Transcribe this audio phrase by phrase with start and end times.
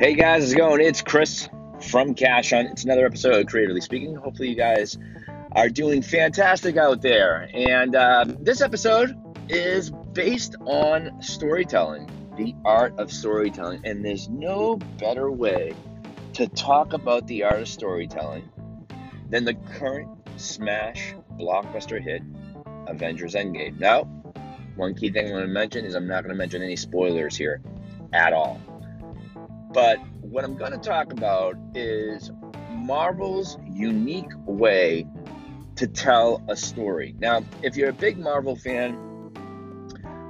[0.00, 0.80] Hey guys, how's it going?
[0.80, 1.46] It's Chris
[1.90, 2.70] from Cash Hunt.
[2.70, 4.14] It's another episode of Creatively Speaking.
[4.14, 4.96] Hopefully, you guys
[5.52, 7.50] are doing fantastic out there.
[7.52, 9.14] And uh, this episode
[9.50, 12.08] is based on storytelling,
[12.38, 13.82] the art of storytelling.
[13.84, 15.74] And there's no better way
[16.32, 18.48] to talk about the art of storytelling
[19.28, 22.22] than the current smash blockbuster hit,
[22.86, 23.78] Avengers Endgame.
[23.78, 24.04] Now,
[24.76, 27.36] one key thing I'm going to mention is I'm not going to mention any spoilers
[27.36, 27.60] here
[28.14, 28.62] at all.
[29.72, 32.30] But what I'm going to talk about is
[32.70, 35.06] Marvel's unique way
[35.76, 37.14] to tell a story.
[37.18, 38.96] Now, if you're a big Marvel fan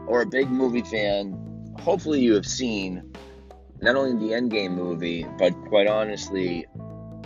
[0.07, 3.11] or a big movie fan, hopefully you have seen
[3.81, 6.67] not only the Endgame movie, but quite honestly,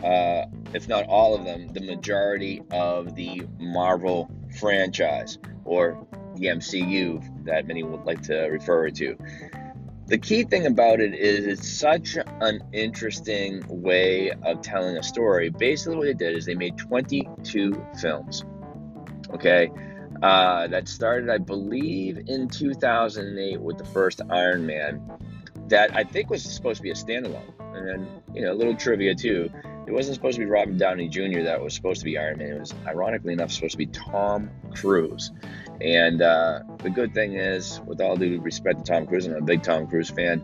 [0.05, 6.07] uh, if not all of them, the majority of the Marvel franchise or
[6.37, 9.17] the MCU that many would like to refer to
[10.07, 15.49] the key thing about it is it's such an interesting way of telling a story.
[15.49, 18.45] Basically, what they did is they made 22 films.
[19.31, 19.71] Okay.
[20.23, 25.03] Uh, that started, I believe, in 2008 with the first Iron Man,
[25.69, 27.53] that I think was supposed to be a standalone.
[27.75, 29.51] And then, you know, a little trivia too.
[29.87, 31.43] It wasn't supposed to be Robert Downey Jr.
[31.43, 32.53] that was supposed to be Iron Man.
[32.53, 35.31] It was, ironically enough, supposed to be Tom Cruise.
[35.81, 39.43] And uh, the good thing is, with all due respect to Tom Cruise, I'm a
[39.43, 40.43] big Tom Cruise fan.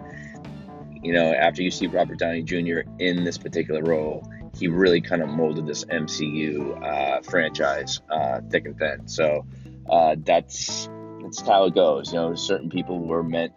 [1.03, 2.81] You know, after you see Robert Downey Jr.
[2.99, 8.67] in this particular role, he really kind of molded this MCU uh, franchise uh, thick
[8.67, 9.09] and thin.
[9.09, 9.47] So
[9.89, 10.91] uh, that's
[11.23, 12.13] that's how it goes.
[12.13, 13.53] You know, certain people were meant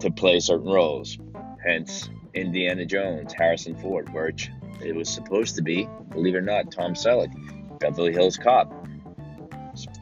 [0.00, 1.18] to play certain roles.
[1.62, 4.50] Hence, Indiana Jones, Harrison Ford, which
[4.82, 7.32] it was supposed to be, believe it or not, Tom Selleck,
[7.78, 8.72] Beverly Hills Cop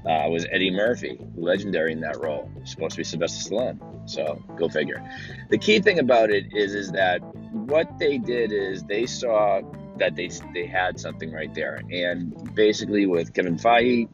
[0.07, 2.51] uh, was Eddie Murphy, legendary in that role.
[2.65, 4.09] Supposed to be Sylvester Stallone.
[4.09, 5.03] So go figure.
[5.51, 7.19] The key thing about it is is that
[7.53, 9.61] what they did is they saw
[9.99, 14.09] that they they had something right there, and basically with Kevin Feige,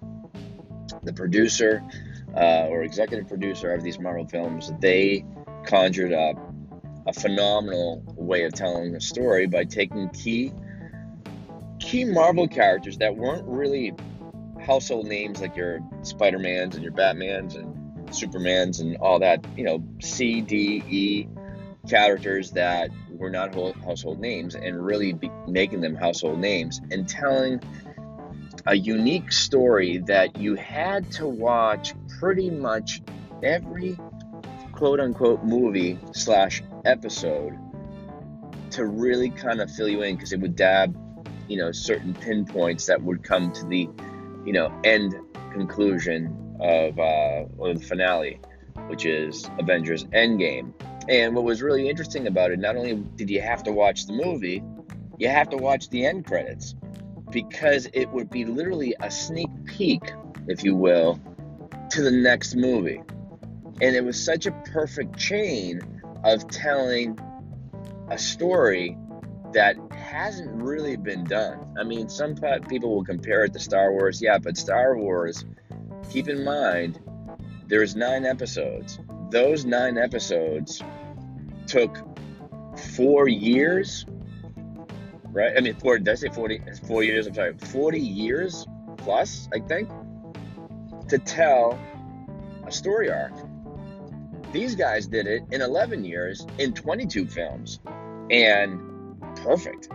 [1.03, 1.83] the producer
[2.37, 5.25] uh, or executive producer of these Marvel films, they
[5.67, 6.37] conjured up
[7.07, 10.51] a phenomenal way of telling a story by taking key
[11.79, 13.93] key Marvel characters that weren't really
[14.65, 19.65] household names like your Spider Mans and your Batmans and Supermans and all that, you
[19.65, 21.29] know, C, D, E
[21.87, 23.55] characters that were not
[23.85, 27.61] household names and really making them household names and telling
[28.67, 33.03] a unique story that you had to watch pretty much
[33.43, 33.99] every
[34.73, 37.59] quote unquote movie slash episode
[38.73, 40.97] to really kind of fill you in because it would dab,
[41.49, 43.89] you know, certain pinpoints that would come to the
[44.45, 45.15] you know, end
[45.53, 48.41] conclusion of uh, or the finale,
[48.87, 50.73] which is Avengers Endgame.
[51.09, 54.13] And what was really interesting about it, not only did you have to watch the
[54.13, 54.63] movie,
[55.19, 56.75] you have to watch the end credits
[57.31, 60.13] because it would be literally a sneak peek,
[60.49, 61.21] if you will,
[61.91, 63.03] to the next movie.
[63.81, 65.81] And it was such a perfect chain
[66.25, 67.19] of telling
[68.13, 68.99] a story
[69.55, 71.75] that hasn't really been done.
[71.81, 72.35] I mean, some
[72.69, 75.47] people will compare it to Star Wars, yeah, but Star Wars,
[76.11, 77.01] keep in mind,
[77.69, 78.99] there's nine episodes.
[79.31, 80.83] Those nine episodes
[81.67, 81.97] took
[82.97, 84.05] four years,
[85.31, 85.53] right?
[85.57, 86.61] I mean, four, did I say 40?
[86.87, 88.67] Four years, I'm sorry, 40 years
[88.99, 89.89] plus, I think,
[91.09, 91.79] to tell
[92.67, 93.33] a story arc.
[94.53, 97.81] These guys did it in 11 years in 22 films.
[98.31, 98.81] And
[99.37, 99.89] perfect.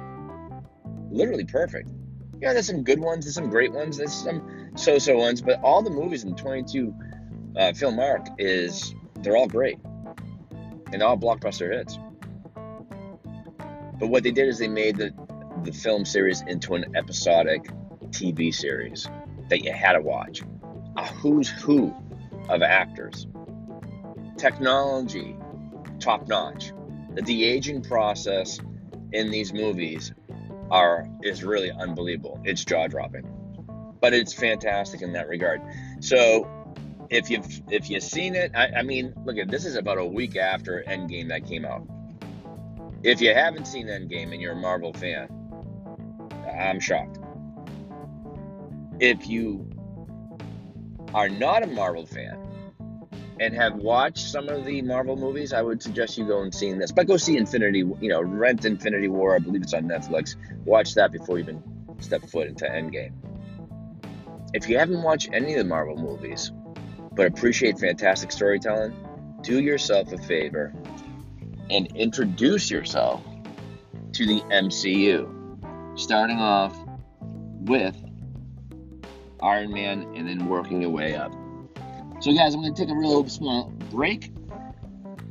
[1.09, 1.89] Literally perfect.
[2.41, 5.81] Yeah, there's some good ones, there's some great ones, there's some so-so ones, but all
[5.81, 6.93] the movies in 22
[7.57, 9.79] uh, film arc is they're all great
[10.93, 11.97] and all blockbuster hits.
[13.99, 15.13] But what they did is they made the
[15.63, 17.67] the film series into an episodic
[18.09, 19.07] TV series
[19.49, 20.41] that you had to watch.
[20.95, 21.93] A who's who
[22.49, 23.27] of actors.
[24.37, 25.35] Technology,
[25.99, 26.71] top notch.
[27.17, 28.59] The de aging process
[29.11, 30.13] in these movies
[30.69, 32.39] are is really unbelievable.
[32.43, 33.27] It's jaw dropping,
[33.99, 35.63] but it's fantastic in that regard.
[35.99, 36.47] So
[37.09, 40.05] if you've if you've seen it, I, I mean, look at this is about a
[40.05, 41.87] week after Endgame that came out.
[43.01, 45.27] If you haven't seen Endgame and you're a Marvel fan,
[46.55, 47.17] I'm shocked.
[48.99, 49.67] If you
[51.15, 52.46] are not a Marvel fan
[53.39, 56.73] and have watched some of the Marvel movies, I would suggest you go and see
[56.73, 56.91] this.
[56.91, 59.35] But go see Infinity, you know, rent Infinity War.
[59.35, 60.35] I believe it's on Netflix.
[60.65, 61.63] Watch that before you even
[61.99, 63.13] step foot into Endgame.
[64.53, 66.51] If you haven't watched any of the Marvel movies,
[67.13, 68.95] but appreciate fantastic storytelling,
[69.41, 70.73] do yourself a favor
[71.69, 73.21] and introduce yourself
[74.13, 75.33] to the MCU.
[75.99, 76.77] Starting off
[77.61, 77.95] with
[79.41, 81.33] Iron Man and then working your way up.
[82.19, 84.31] So, guys, I'm going to take a real small break.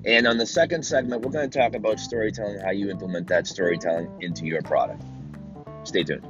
[0.05, 3.49] And on the second segment, we're going to talk about storytelling, how you implement that
[3.49, 5.03] storytelling into your product.
[5.83, 6.25] Stay tuned.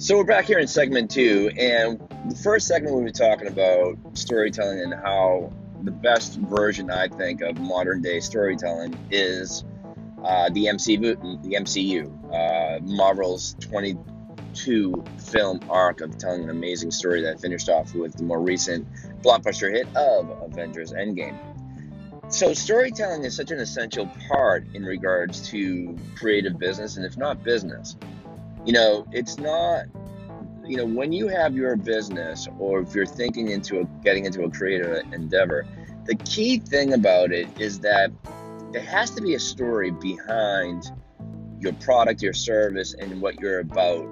[0.00, 3.96] So we're back here in segment two, and the first segment we were talking about
[4.14, 5.52] storytelling and how
[5.82, 9.64] the best version I think of modern day storytelling is
[10.24, 17.22] uh, the MCU, the MCU, uh, Marvel's 22 film arc of telling an amazing story
[17.22, 18.86] that finished off with the more recent
[19.22, 21.38] blockbuster hit of Avengers Endgame.
[22.30, 27.42] So storytelling is such an essential part in regards to creative business, and if not
[27.42, 27.96] business,
[28.66, 29.86] you know, it's not,
[30.68, 34.42] you know, when you have your business or if you're thinking into a, getting into
[34.44, 35.66] a creative endeavor,
[36.04, 38.12] the key thing about it is that
[38.72, 40.84] there has to be a story behind
[41.58, 44.06] your product, your service, and what you're about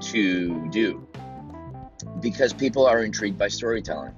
[0.00, 1.06] to do.
[2.20, 4.14] Because people are intrigued by storytelling.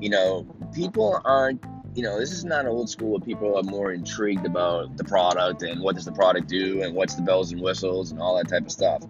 [0.00, 1.62] You know, people aren't
[1.96, 5.62] you know, this is not old school where people are more intrigued about the product
[5.62, 8.48] and what does the product do and what's the bells and whistles and all that
[8.48, 9.02] type of stuff.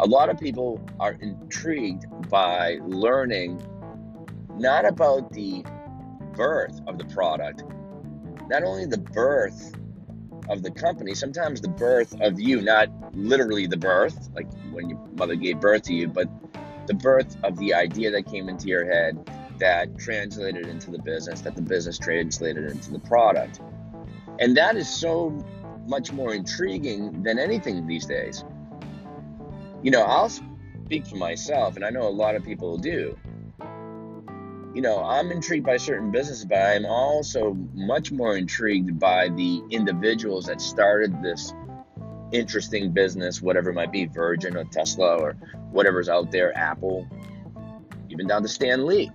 [0.00, 3.60] A lot of people are intrigued by learning
[4.56, 5.64] not about the
[6.36, 7.64] birth of the product,
[8.48, 9.74] not only the birth
[10.48, 14.98] of the company, sometimes the birth of you, not literally the birth, like when your
[15.16, 16.28] mother gave birth to you, but
[16.86, 19.18] the birth of the idea that came into your head
[19.58, 23.60] that translated into the business, that the business translated into the product.
[24.38, 25.44] And that is so
[25.88, 28.44] much more intriguing than anything these days.
[29.82, 33.16] You know, I'll speak for myself, and I know a lot of people do.
[34.74, 39.62] You know, I'm intrigued by certain businesses, but I'm also much more intrigued by the
[39.70, 41.52] individuals that started this
[42.32, 45.32] interesting business, whatever it might be Virgin or Tesla or
[45.70, 47.06] whatever's out there, Apple,
[48.10, 49.10] even down to Stan Lee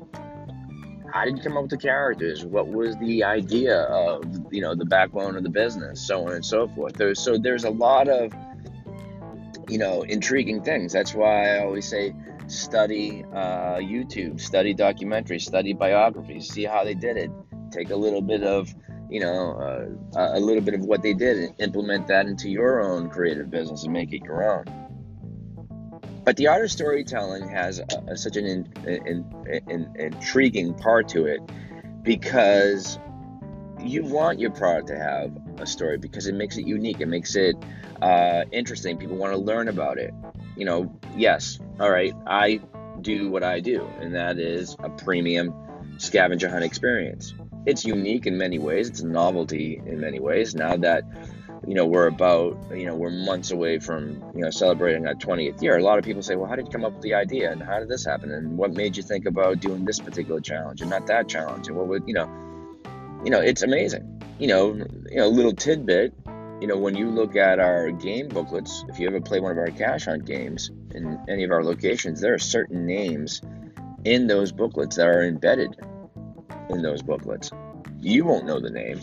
[1.13, 2.43] how did you come up with the characters?
[2.43, 6.45] What was the idea of you know the backbone of the business, so on and
[6.45, 6.93] so forth.
[6.93, 8.33] There's so there's a lot of
[9.67, 10.93] you know intriguing things.
[10.93, 12.13] That's why I always say
[12.47, 17.31] study uh, YouTube, study documentaries, study biographies, see how they did it.
[17.71, 18.73] Take a little bit of
[19.09, 22.81] you know uh, a little bit of what they did and implement that into your
[22.81, 24.65] own creative business and make it your own.
[26.23, 31.41] But the art of storytelling has a, such an in, intriguing part to it
[32.01, 32.97] because
[33.81, 37.01] you want your product to have a story because it makes it unique.
[37.01, 37.55] It makes it
[38.01, 38.97] uh, interesting.
[38.97, 40.13] People want to learn about it.
[40.55, 42.59] You know, yes, all right, I
[43.01, 45.53] do what I do, and that is a premium
[45.97, 47.33] scavenger hunt experience.
[47.65, 48.89] It's unique in many ways.
[48.89, 50.53] It's a novelty in many ways.
[50.53, 51.03] Now that
[51.67, 55.61] you know, we're about, you know, we're months away from, you know, celebrating our 20th
[55.61, 55.77] year.
[55.77, 57.51] A lot of people say, well, how did you come up with the idea?
[57.51, 58.31] And how did this happen?
[58.31, 61.67] And what made you think about doing this particular challenge and not that challenge?
[61.67, 62.29] And what would, you know,
[63.23, 64.12] you know, it's amazing.
[64.39, 66.13] You know, you know, little tidbit,
[66.59, 69.57] you know, when you look at our game booklets, if you ever play one of
[69.57, 73.41] our cash hunt games in any of our locations, there are certain names
[74.05, 75.75] in those booklets that are embedded
[76.69, 77.51] in those booklets.
[78.01, 78.99] You won't know the name,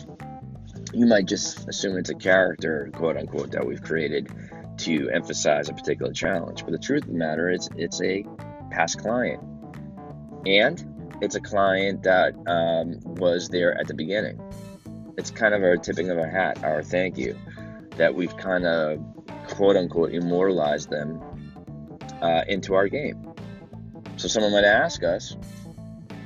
[0.93, 4.29] you might just assume it's a character, quote unquote, that we've created
[4.77, 6.63] to emphasize a particular challenge.
[6.63, 8.25] But the truth of the matter is, it's a
[8.71, 9.41] past client.
[10.45, 14.41] And it's a client that um, was there at the beginning.
[15.17, 17.37] It's kind of our tipping of a hat, our thank you,
[17.97, 18.99] that we've kind of,
[19.47, 21.21] quote unquote, immortalized them
[22.21, 23.33] uh, into our game.
[24.15, 25.35] So someone might ask us,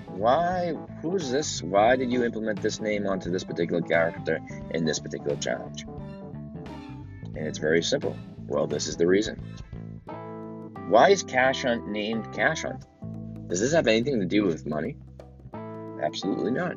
[0.08, 4.39] why who's this why did you implement this name onto this particular character
[4.72, 5.84] in this particular challenge?
[5.84, 8.15] And it's very simple.
[8.48, 9.42] Well this is the reason.
[10.88, 12.86] Why is cash hunt named cash hunt?
[13.50, 14.96] Does this have anything to do with money?
[16.01, 16.75] Absolutely not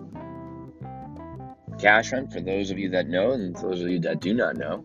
[1.78, 4.56] cash hunt for those of you that know and those of you that do not
[4.56, 4.84] know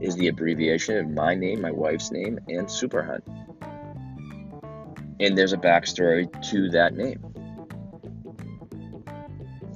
[0.00, 3.24] is the abbreviation of my name my wife's name and super hunt
[5.20, 7.30] and there's a backstory to that name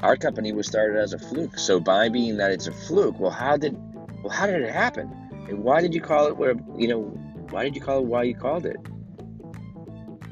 [0.04, 1.58] our company was started as a fluke.
[1.58, 3.74] So by being that it's a fluke, well, how did
[4.22, 5.10] well how did it happen?
[5.48, 7.02] And why did you call it where you know
[7.50, 8.76] why did you call it why you called it?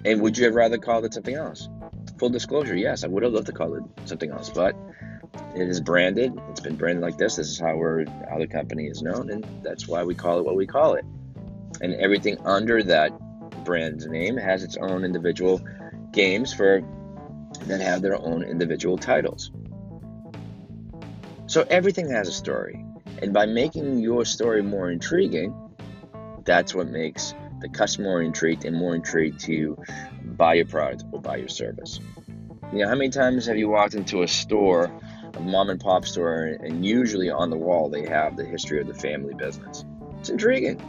[0.04, 1.70] And would you have rather called it something else?
[2.18, 4.76] Full disclosure, yes, I would have loved to call it something else, but
[5.54, 6.32] it is branded.
[6.50, 7.36] It's been branded like this.
[7.36, 10.44] This is how we're how the company is known, and that's why we call it
[10.44, 11.04] what we call it.
[11.80, 13.12] And everything under that
[13.64, 15.60] brand name has its own individual
[16.12, 16.82] games for
[17.66, 19.50] that have their own individual titles.
[21.46, 22.84] So everything has a story.
[23.20, 25.54] And by making your story more intriguing,
[26.44, 29.76] that's what makes the customer more intrigued and more intrigued to
[30.24, 32.00] buy your product or buy your service.
[32.72, 34.90] You know, how many times have you walked into a store,
[35.34, 38.86] a mom and pop store, and usually on the wall they have the history of
[38.86, 39.84] the family business?
[40.18, 40.80] It's intriguing.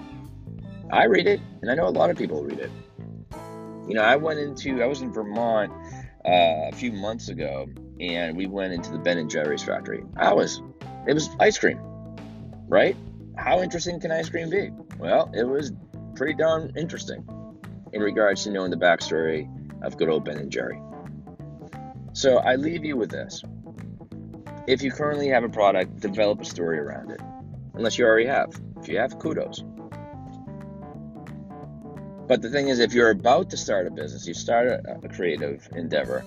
[0.92, 2.72] I read it, and I know a lot of people read it.
[3.88, 5.72] You know, I went into, I was in Vermont
[6.26, 7.68] uh, a few months ago,
[8.00, 10.04] and we went into the Ben and Jerry's factory.
[10.16, 10.62] I was,
[11.08, 11.80] it was ice cream,
[12.68, 12.96] right?
[13.38, 14.72] How interesting can ice cream be?
[15.00, 15.72] Well, it was
[16.16, 17.28] pretty darn interesting
[17.92, 19.50] in regards to knowing the backstory
[19.84, 20.80] of good old Ben and Jerry.
[22.14, 23.44] So I leave you with this.
[24.66, 27.20] If you currently have a product, develop a story around it.
[27.74, 28.54] Unless you already have.
[28.80, 29.64] If you have, kudos.
[32.28, 35.68] But the thing is, if you're about to start a business, you start a, creative
[35.76, 36.24] endeavor,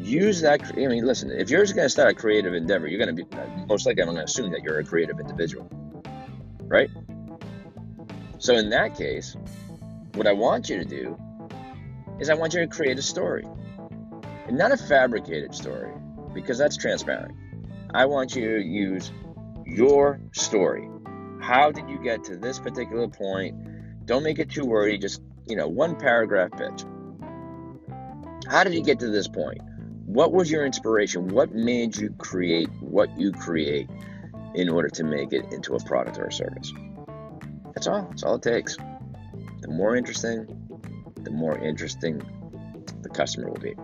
[0.00, 0.60] use that.
[0.72, 3.24] I mean, listen, if you're just going to start a creative endeavor, you're going to
[3.24, 5.68] be uh, most likely, I'm going to assume that you're a creative individual,
[6.62, 6.90] right?
[8.38, 9.36] So in that case,
[10.14, 11.16] what I want you to do
[12.18, 13.46] is I want you to create a story,
[14.48, 15.92] and not a fabricated story,
[16.34, 17.34] because that's transparent.
[17.94, 19.12] I want you to use
[19.64, 20.88] your story.
[21.40, 24.06] How did you get to this particular point?
[24.06, 26.84] Don't make it too wordy, just, you know, one paragraph pitch.
[28.48, 29.60] How did you get to this point?
[30.06, 31.28] What was your inspiration?
[31.28, 33.88] What made you create what you create
[34.54, 36.72] in order to make it into a product or a service?
[37.74, 38.06] That's all.
[38.10, 38.76] That's all it takes.
[39.60, 40.46] The more interesting,
[41.22, 42.22] the more interesting
[43.00, 43.74] the customer will be.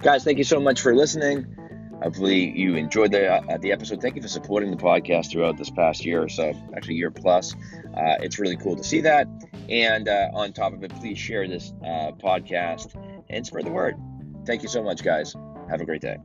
[0.00, 1.46] Guys, thank you so much for listening.
[2.02, 4.00] Hopefully, you enjoyed the uh, the episode.
[4.00, 7.54] Thank you for supporting the podcast throughout this past year or so, actually year plus.
[7.94, 9.28] Uh, it's really cool to see that.
[9.68, 12.94] And uh, on top of it, please share this uh, podcast
[13.28, 13.96] and spread the word.
[14.46, 15.34] Thank you so much, guys.
[15.68, 16.16] Have a great day.